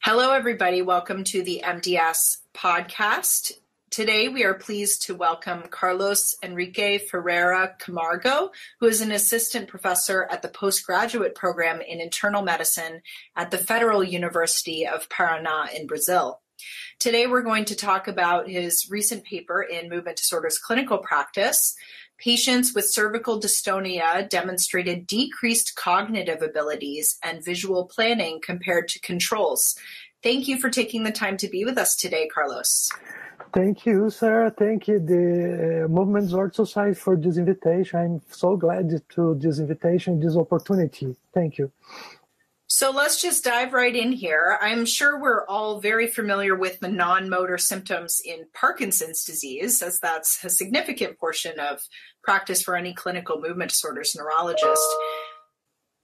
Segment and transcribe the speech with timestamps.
[0.00, 0.80] Hello, everybody.
[0.80, 3.50] Welcome to the MDS podcast.
[3.90, 10.28] Today, we are pleased to welcome Carlos Enrique Ferreira Camargo, who is an assistant professor
[10.30, 13.02] at the postgraduate program in internal medicine
[13.34, 16.40] at the Federal University of Paraná in Brazil.
[17.00, 21.74] Today, we're going to talk about his recent paper in movement disorders clinical practice,
[22.18, 29.76] Patients with cervical dystonia demonstrated decreased cognitive abilities and visual planning compared to controls.
[30.20, 32.90] Thank you for taking the time to be with us today, Carlos.
[33.54, 34.50] Thank you, Sarah.
[34.50, 37.98] Thank you, the uh, Movement Disorder Society, for this invitation.
[37.98, 41.14] I'm so glad to this invitation, this opportunity.
[41.32, 41.70] Thank you.
[42.70, 44.58] So let's just dive right in here.
[44.60, 49.98] I'm sure we're all very familiar with the non motor symptoms in Parkinson's disease, as
[50.00, 51.80] that's a significant portion of
[52.22, 54.86] practice for any clinical movement disorders neurologist.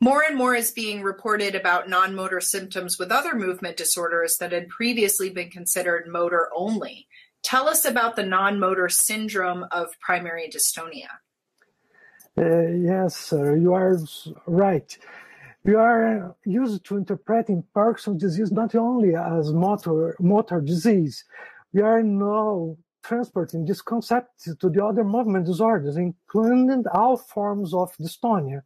[0.00, 4.52] More and more is being reported about non motor symptoms with other movement disorders that
[4.52, 7.06] had previously been considered motor only.
[7.42, 11.08] Tell us about the non motor syndrome of primary dystonia.
[12.38, 13.98] Uh, yes, sir, you are
[14.46, 14.96] right.
[15.64, 21.24] We are used to interpreting Parkinson's disease not only as motor, motor disease,
[21.72, 27.96] we are now transporting this concept to the other movement disorders, including all forms of
[27.96, 28.60] dystonia.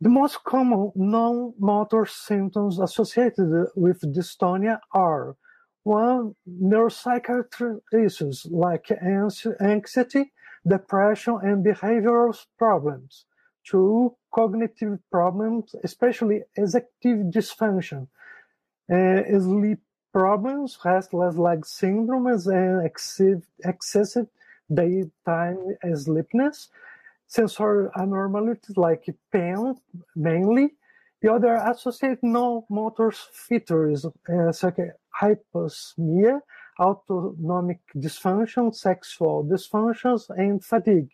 [0.00, 5.36] The most common non-motor symptoms associated with dystonia are
[5.82, 10.32] one, neuropsychiatric issues like anxiety,
[10.66, 13.26] depression, and behavioral problems.
[13.68, 18.06] Two, cognitive problems, especially executive dysfunction,
[18.92, 19.80] uh, sleep
[20.12, 24.26] problems, restless leg syndrome, and excessive, excessive
[24.72, 25.58] daytime
[25.94, 26.68] sleepiness,
[27.26, 29.74] sensory abnormalities like pain,
[30.14, 30.74] mainly.
[31.22, 36.40] The other associated non-motor features uh, such as hyposmia,
[36.78, 41.10] autonomic dysfunction, sexual dysfunctions, and fatigue.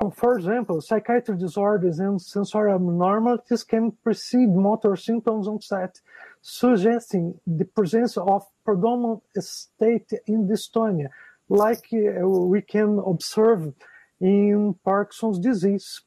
[0.00, 6.00] Oh, for example, psychiatric disorders and sensory abnormalities can precede motor symptoms onset,
[6.42, 11.10] suggesting the presence of prodromal state in dystonia,
[11.48, 13.72] like uh, we can observe
[14.20, 16.00] in Parkinson's disease.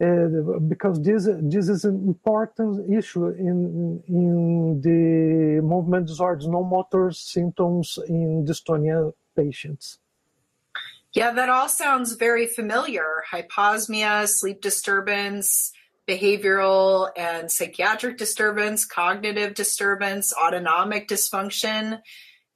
[0.00, 7.10] Uh, because this this is an important issue in in the movement disorders, no motor
[7.10, 9.98] symptoms in dystonia patients.
[11.18, 13.24] Yeah, that all sounds very familiar.
[13.32, 15.72] Hyposmia, sleep disturbance,
[16.08, 21.98] behavioral and psychiatric disturbance, cognitive disturbance, autonomic dysfunction.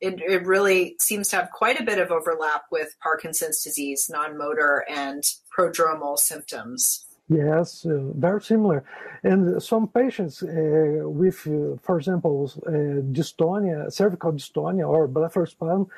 [0.01, 4.39] It, it really seems to have quite a bit of overlap with Parkinson's disease, non
[4.39, 5.25] motor and
[5.59, 7.05] prodromal symptoms.
[7.29, 8.85] Yes, uh, very similar.
[9.25, 12.71] And some patients uh, with, uh, for example, uh,
[13.11, 15.89] dystonia, cervical dystonia or blepharospasm,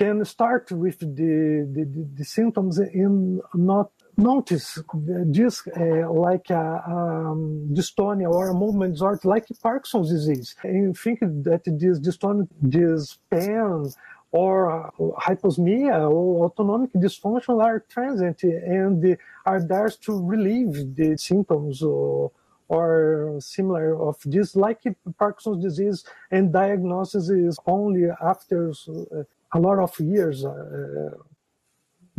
[0.00, 1.34] can start with the,
[1.76, 1.84] the,
[2.18, 4.78] the symptoms and not notice.
[4.94, 7.40] This uh, like a um,
[7.78, 10.48] dystonia or a movement disorder like Parkinson's disease.
[10.62, 13.92] And think that this dystonia, this pain
[14.32, 14.90] or
[15.26, 22.32] hyposmia or autonomic dysfunction are transient and are there to relieve the symptoms or,
[22.68, 24.82] or similar of this like
[25.18, 31.10] Parkinson's disease and diagnosis is only after uh, a lot of years uh,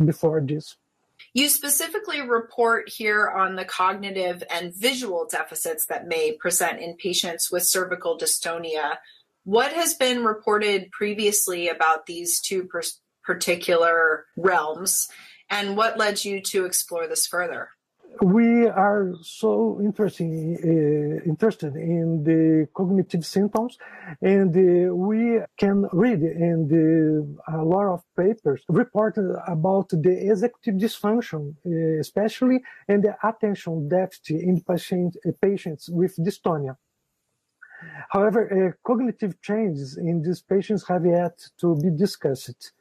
[0.04, 0.76] before this.
[1.34, 7.50] You specifically report here on the cognitive and visual deficits that may present in patients
[7.50, 8.96] with cervical dystonia.
[9.44, 12.82] What has been reported previously about these two per-
[13.24, 15.08] particular realms,
[15.48, 17.70] and what led you to explore this further?
[18.22, 23.78] We are so interesting, uh, interested in the cognitive symptoms,
[24.20, 30.80] and uh, we can read in the, a lot of papers reported about the executive
[30.80, 36.76] dysfunction, uh, especially and the attention deficit in patient, uh, patients with dystonia.
[38.10, 42.72] However, uh, cognitive changes in these patients have yet to be discussed.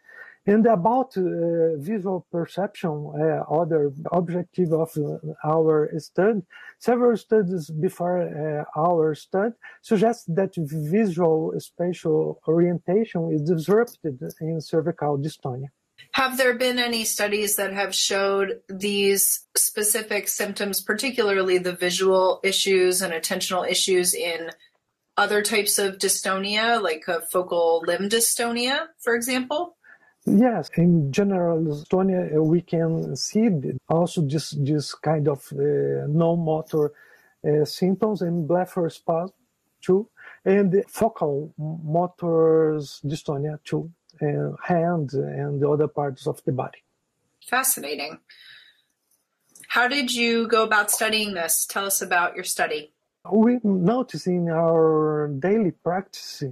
[0.48, 6.42] And about uh, visual perception, uh, other objective of uh, our study,
[6.80, 9.54] several studies before uh, our study
[9.84, 15.68] suggest that visual spatial orientation is disrupted in cervical dystonia.
[16.14, 23.04] Have there been any studies that have showed these specific symptoms, particularly the visual issues
[23.04, 24.50] and attentional issues in
[25.18, 29.78] other types of dystonia, like focal limb dystonia, for example?
[30.26, 33.50] Yes, in general, dystonia, uh, we can see
[33.90, 36.94] also this, this kind of uh, non-motor
[37.44, 39.34] uh, symptoms in blepharospasm
[39.82, 40.08] too.
[40.46, 43.92] and focal motors dystonia too,
[44.22, 46.84] uh, hand and the other parts of the body.
[47.44, 48.20] Fascinating.
[49.70, 51.66] How did you go about studying this?
[51.66, 52.92] Tell us about your study.
[53.32, 56.44] We notice in our daily practice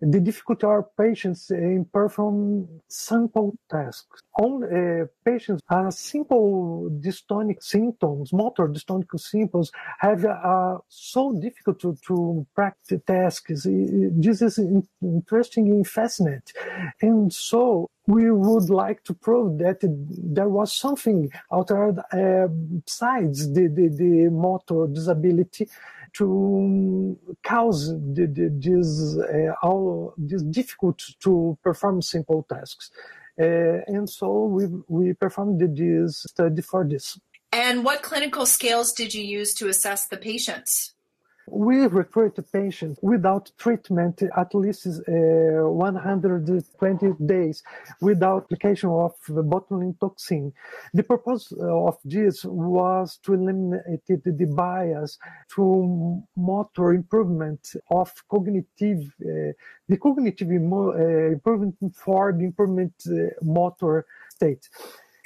[0.00, 4.20] the difficulty are patients in perform simple tasks.
[4.38, 11.96] All uh, patients have simple dystonic symptoms, motor dystonic symptoms, have uh, so difficult to,
[12.06, 13.64] to practice tasks.
[13.64, 14.58] This is
[15.02, 16.42] interesting and fascinating.
[17.02, 19.78] And so we would like to prove that
[20.36, 22.48] there was something outside uh,
[22.84, 25.68] besides the, the, the motor disability
[26.14, 32.90] to cause the, the, this, uh, all, this difficult to perform simple tasks.
[33.40, 37.18] Uh, and so we, we performed this study for this.
[37.52, 40.94] And what clinical scales did you use to assess the patients?
[41.52, 47.62] We recruit patients without treatment at least uh, 120 days
[48.00, 50.52] without application of botulinum toxin.
[50.94, 55.18] The purpose of this was to eliminate the bias
[55.54, 59.52] to motor improvement of cognitive, uh,
[59.88, 64.68] the cognitive uh, improvement for the improvement uh, motor state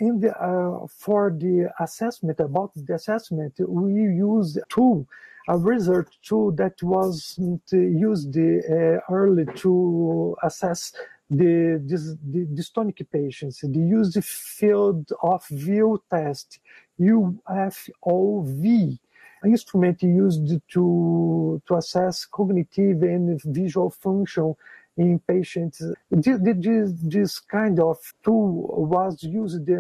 [0.01, 5.07] in the, uh, for the assessment about the assessment we use two
[5.49, 7.39] a research tool that was
[7.71, 10.93] used uh, early to assess
[11.31, 13.61] the, this, the dystonic patients.
[13.63, 16.61] They used the field of view test,
[17.01, 18.99] UFOV,
[19.43, 24.55] an instrument used to, to assess cognitive and visual function
[24.97, 25.83] in patients.
[26.11, 26.39] This,
[27.03, 29.75] this kind of tool was used uh,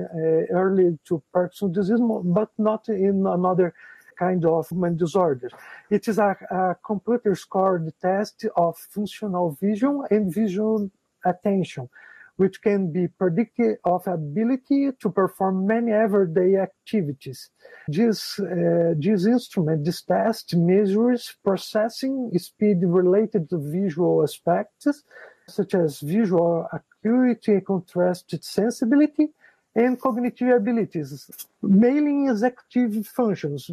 [0.50, 3.74] early to Parkinson's disease, but not in another
[4.18, 5.50] kind of movement disorder.
[5.90, 10.90] It is a, a computer scored test of functional vision and visual
[11.24, 11.88] attention,
[12.36, 17.50] which can be predictive of ability to perform many everyday activities.
[17.88, 25.02] This, uh, this instrument, this test measures processing speed related to visual aspects,
[25.48, 29.28] such as visual acuity contrast sensibility,
[29.76, 31.30] and cognitive abilities,
[31.62, 33.70] mainly executive functions,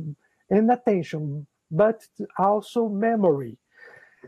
[0.52, 2.06] and attention, but
[2.38, 3.58] also memory.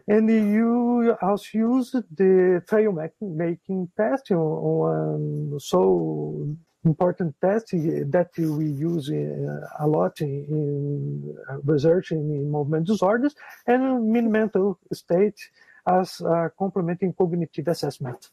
[0.07, 2.91] And you also use the trail
[3.21, 12.51] making test, one so important test that we use uh, a lot in research in
[12.51, 13.35] movement disorders
[13.67, 15.39] and mental state
[15.87, 16.21] as
[16.57, 18.29] complementing cognitive assessment.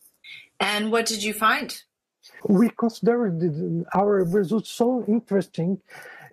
[0.59, 1.83] And what did you find?
[2.49, 5.81] We considered our results so interesting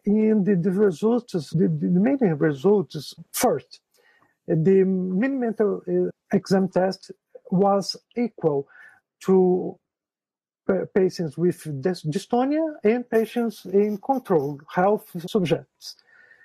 [0.06, 3.82] in the, the results, the, the main results, first,
[4.48, 7.12] the mini mental uh, exam test
[7.52, 8.68] was equal
[9.26, 9.78] to
[10.94, 15.96] patients with dystonia and patients in control health subjects.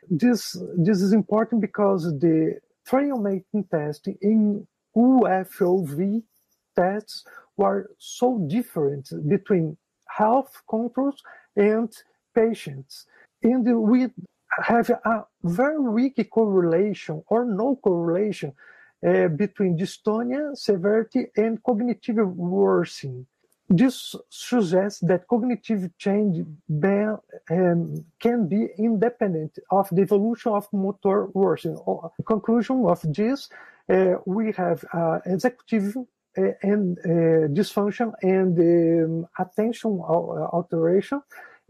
[0.08, 4.66] This, this is important because the trail making test in
[4.96, 6.22] UFOV
[6.76, 7.24] tests
[7.56, 9.76] were so different between
[10.08, 11.22] health controls
[11.56, 11.92] and
[12.34, 13.06] patients
[13.42, 14.08] and we
[14.62, 18.52] have a very weak correlation or no correlation
[19.06, 23.26] uh, between dystonia severity and cognitive worsening.
[23.68, 26.44] This suggests that cognitive change
[27.50, 31.78] um, can be independent of the evolution of motor worsening.
[32.18, 33.48] The conclusion of this,
[33.88, 41.22] uh, we have uh, executive uh, and uh, dysfunction and um, attention alteration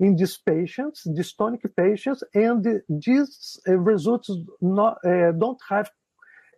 [0.03, 4.29] in these patients, dystonic patients, and these uh, results
[4.61, 5.89] not, uh, don't have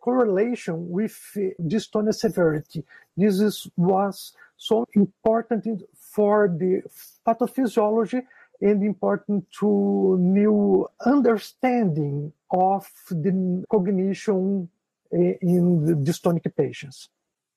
[0.00, 1.16] correlation with
[1.60, 2.80] dystonia severity.
[3.16, 5.82] This is, was so important
[6.14, 6.82] for the
[7.26, 8.22] pathophysiology
[8.60, 14.68] and important to new understanding of the cognition
[15.10, 17.08] in the dystonic patients.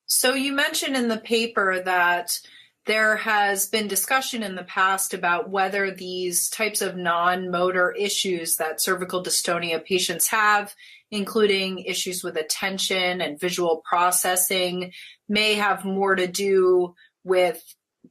[0.05, 2.39] So you mentioned in the paper that
[2.87, 8.55] there has been discussion in the past about whether these types of non motor issues
[8.55, 10.73] that cervical dystonia patients have,
[11.11, 14.91] including issues with attention and visual processing,
[15.29, 17.61] may have more to do with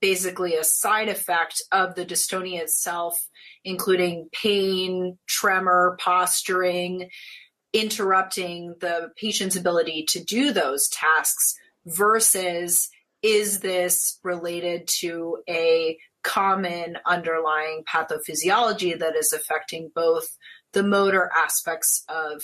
[0.00, 3.18] basically a side effect of the dystonia itself,
[3.64, 7.08] including pain, tremor, posturing,
[7.72, 11.54] interrupting the patient's ability to do those tasks
[11.86, 12.90] versus
[13.26, 20.28] is this related to a common underlying pathophysiology that is affecting both
[20.72, 22.42] the motor aspects of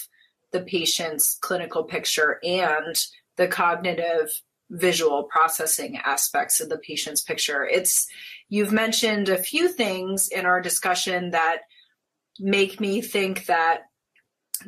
[0.51, 2.97] the patient's clinical picture and
[3.37, 4.29] the cognitive
[4.71, 7.65] visual processing aspects of the patient's picture.
[7.65, 8.09] It's
[8.49, 11.59] you've mentioned a few things in our discussion that
[12.41, 13.83] make me think that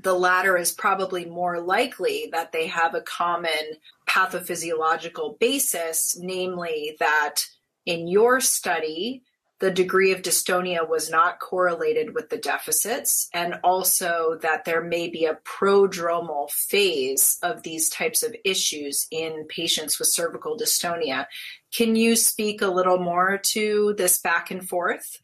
[0.03, 7.45] the latter is probably more likely that they have a common pathophysiological basis, namely that
[7.87, 9.23] in your study,
[9.61, 15.09] the degree of dystonia was not correlated with the deficits, and also that there may
[15.09, 21.27] be a prodromal phase of these types of issues in patients with cervical dystonia.
[21.73, 25.21] Can you speak a little more to this back and forth?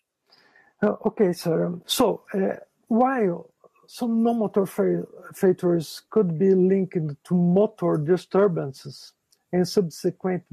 [0.83, 1.79] Uh, okay, Sarah.
[1.87, 2.57] So, uh,
[2.89, 3.50] while
[3.90, 5.04] some non-motor fa-
[5.35, 6.94] features could be linked
[7.25, 9.14] to motor disturbances
[9.52, 10.44] and subsequent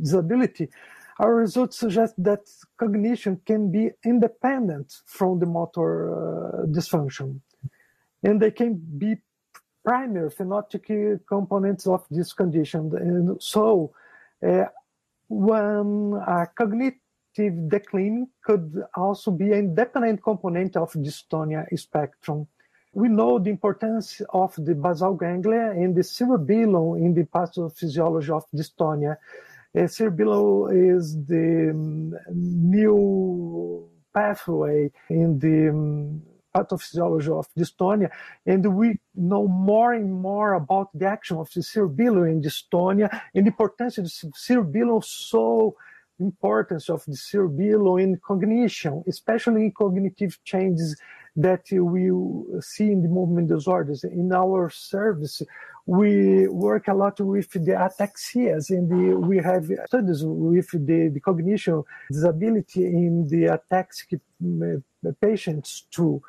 [0.00, 0.68] disability,
[1.18, 2.42] our results suggest that
[2.76, 7.40] cognition can be independent from the motor uh, dysfunction,
[8.22, 9.16] and they can be
[9.84, 12.92] primary phenotypic components of this condition.
[12.94, 13.92] And so,
[14.46, 14.66] uh,
[15.28, 22.46] when a cognitive decline could also be an independent component of dystonia spectrum.
[22.96, 28.44] We know the importance of the basal ganglia and the cerebellum in the pathophysiology of
[28.54, 29.18] dystonia.
[29.78, 36.22] Uh, cerebellum is the um, new pathway in the um,
[36.56, 38.08] pathophysiology of dystonia,
[38.46, 43.44] and we know more and more about the action of the cerebellum in dystonia and
[43.44, 45.76] the importance of the cerebellum so
[46.18, 50.96] importance of the cerebellum in cognition, especially in cognitive changes
[51.36, 52.10] that we
[52.60, 54.04] see in the movement disorders.
[54.04, 55.42] In our service,
[55.84, 61.20] we work a lot with the ataxias and the, we have studies with the, the
[61.20, 66.20] cognition disability in the ataxic uh, patients too.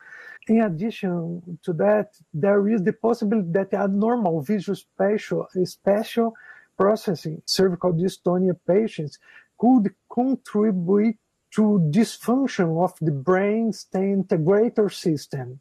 [0.47, 6.33] In addition to that, there is the possibility that abnormal visual spatial, spatial
[6.77, 9.17] processing cervical dystonia patients
[9.59, 11.17] could contribute
[11.55, 15.59] to dysfunction of the brainstem integrator system.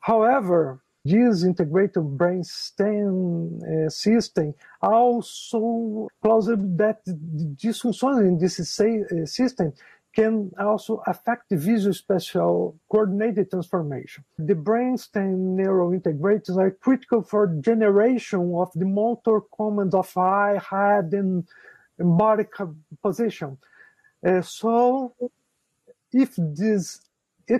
[0.00, 9.72] However, this integrated brainstem uh, system also plausible that dysfunction in this uh, system
[10.14, 14.24] can also affect the visual spatial coordinated transformation.
[14.38, 21.46] The brainstem neurointegrators are critical for generation of the motor commands of eye, head, and
[21.98, 22.44] body
[23.02, 23.58] position.
[24.26, 25.14] Uh, so,
[26.12, 27.00] if these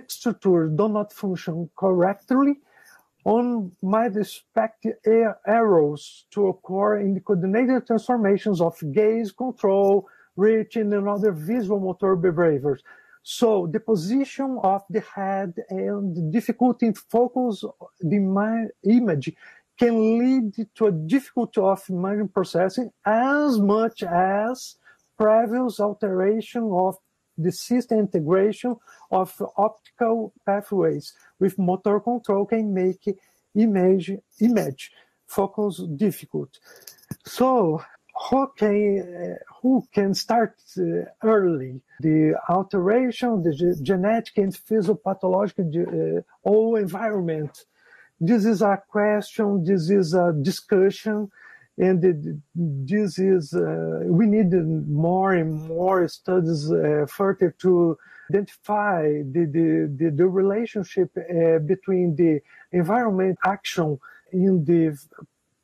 [0.07, 2.55] structures do not function correctly,
[3.23, 4.85] one might expect
[5.45, 12.15] errors to occur in the coordinated transformations of gaze control, reaching, and other visual motor
[12.15, 12.81] behaviors.
[13.21, 17.63] So the position of the head and the difficulty in focus
[17.99, 19.33] the image
[19.77, 24.77] can lead to a difficulty of image processing as much as
[25.19, 26.95] previous alteration of
[27.37, 28.75] the system integration
[29.11, 33.03] of optical pathways with motor control can make
[33.55, 34.91] image image
[35.27, 36.51] focus difficult.
[37.25, 37.81] So
[38.29, 45.67] who can uh, who can start uh, early the alteration, the ge- genetic and physiopathological
[46.45, 47.65] uh, environment.
[48.19, 49.63] This is a question.
[49.63, 51.31] This is a discussion
[51.79, 54.51] and this is uh, we need
[54.87, 57.97] more and more studies uh, further to
[58.29, 59.67] identify the the,
[59.97, 62.41] the, the relationship uh, between the
[62.73, 63.97] environment action
[64.33, 64.95] in the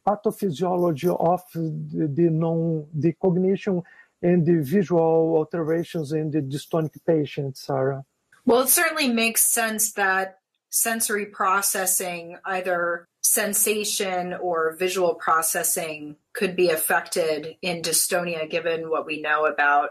[0.08, 3.82] pathophysiology of the, the non the cognition
[4.22, 8.06] and the visual alterations in the dystonic patients, Sarah.
[8.46, 16.70] Well, it certainly makes sense that sensory processing, either sensation or visual processing, could be
[16.70, 19.90] affected in dystonia, given what we know about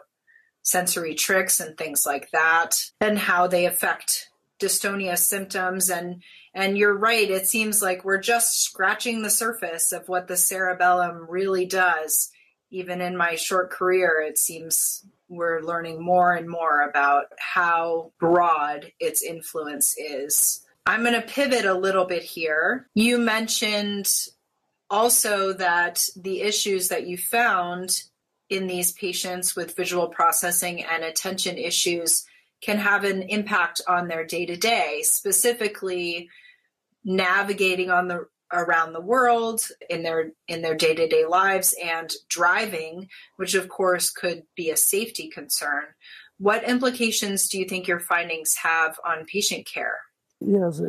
[0.63, 5.91] sensory tricks and things like that, and how they affect dystonia symptoms.
[5.91, 6.23] And
[6.55, 11.27] and you're right, it seems like we're just scratching the surface of what the cerebellum
[11.29, 12.31] really does.
[12.71, 18.93] Even in my short career, it seems we're learning more and more about how broad
[19.01, 22.89] its influence is I'm going to pivot a little bit here.
[22.95, 24.11] You mentioned
[24.91, 28.03] also that the issues that you found
[28.51, 32.27] in these patients with visual processing and attention issues
[32.61, 36.29] can have an impact on their day to day, specifically
[37.05, 43.55] navigating on the around the world in their in their day-to-day lives and driving which
[43.55, 45.85] of course could be a safety concern
[46.39, 49.99] what implications do you think your findings have on patient care
[50.41, 50.81] Yes,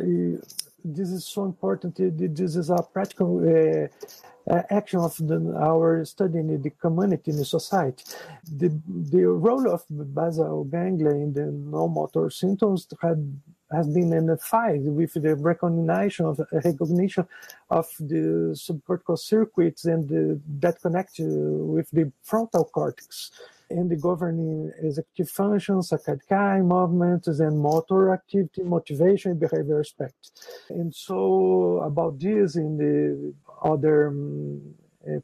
[0.84, 1.96] this is so important.
[1.96, 7.44] This is a practical uh, action of the, our study in the community, in the
[7.44, 8.04] society.
[8.50, 13.40] The, the role of basal ganglia in the non-motor symptoms had
[13.72, 17.26] has been identified with the recognition of recognition
[17.70, 23.32] of the subcortical circuits and the, that connect with the frontal cortex
[23.70, 25.92] and the governing executive functions,
[26.30, 30.32] eye movements, and motor activity, motivation, and behavior aspects.
[30.68, 34.74] And so about this in the other um,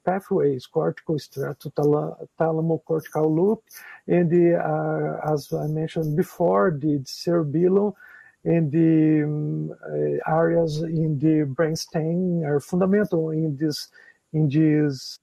[0.04, 1.18] pathways, cortical
[2.86, 3.62] cortical loop,
[4.06, 7.94] and the, uh, as I mentioned before, the cerebellum
[8.44, 13.88] and the um, uh, areas in the brainstem are fundamental in this
[14.32, 15.18] in this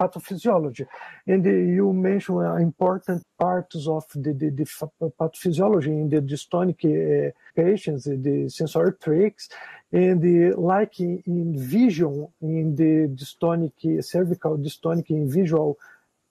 [0.00, 0.86] pathophysiology.
[1.26, 6.80] And uh, you mentioned uh, important parts of the, the, the pathophysiology in the dystonic
[6.84, 9.48] uh, patients, the sensory tricks,
[9.92, 15.76] and like in, in vision, in the dystonic, cervical dystonic in visual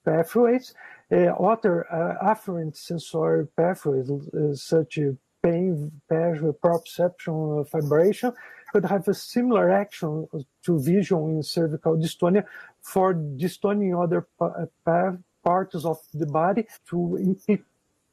[0.04, 0.74] pathways,
[1.12, 1.16] uh,
[1.52, 8.32] other uh, afferent sensory pathways uh, such as pain, pleasure, proprioception, vibration,
[8.76, 10.28] could have a similar action
[10.62, 12.44] to vision in cervical dystonia
[12.82, 16.98] for dystonia in other uh, parts of the body to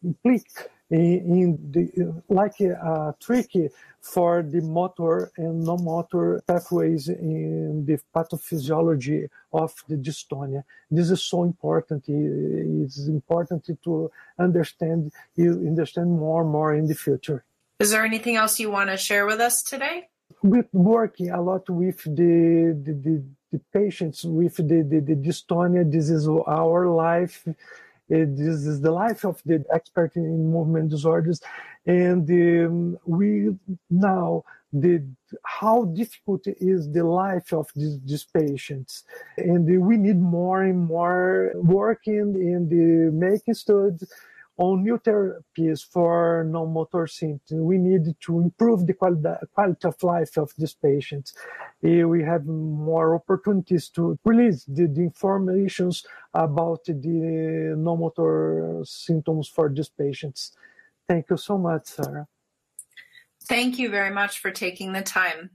[0.02, 0.56] implique
[0.90, 9.72] in the uh, like a for the motor and non-motor pathways in the pathophysiology of
[9.90, 10.64] the dystonia.
[10.90, 12.06] This is so important.
[12.08, 17.44] It's important to understand you understand more and more in the future.
[17.80, 20.08] Is there anything else you want to share with us today?
[20.44, 23.24] We're working a lot with the the, the,
[23.54, 25.90] the patients with the, the, the dystonia.
[25.90, 27.48] This is our life.
[28.10, 31.40] This is the life of the expert in movement disorders,
[31.86, 33.56] and um, we
[33.90, 35.02] now the
[35.46, 39.06] how difficult is the life of these, these patients,
[39.38, 44.04] and we need more and more working in the making studies
[44.58, 47.62] on new therapies for non-motor symptoms.
[47.62, 51.34] We need to improve the quality of life of these patients.
[51.84, 59.70] Eh, we have more opportunities to release the, the informations about the non-motor symptoms for
[59.70, 60.52] these patients.
[61.08, 62.28] Thank you so much, Sarah.
[63.46, 65.50] Thank you very much for taking the time.